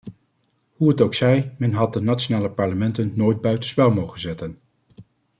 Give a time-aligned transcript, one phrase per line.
[0.73, 4.59] Hoe het ook zij, men had de nationale parlementen nooit buitenspel mogen zetten.